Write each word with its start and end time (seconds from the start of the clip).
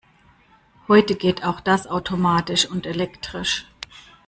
Heute 0.87 1.13
geht 1.13 1.43
auch 1.43 1.59
das 1.61 1.85
automatisch 1.85 2.65
und 2.65 2.87
elektrisch. 2.87 3.67